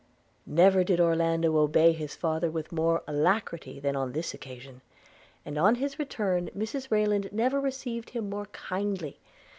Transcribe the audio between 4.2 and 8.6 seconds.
occasion; and on his return Mrs Rayland never received him more